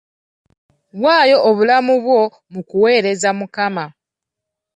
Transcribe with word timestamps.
Waayo 1.03 1.37
obulamu 1.49 1.93
bwo 2.03 2.21
mu 2.53 2.61
kuweereza 2.69 3.29
Mukama. 3.39 3.85